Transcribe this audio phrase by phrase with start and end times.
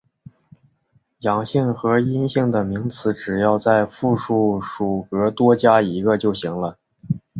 [1.19, 6.79] 阳性和阴性的名词只要在复数属格多加一个就行了。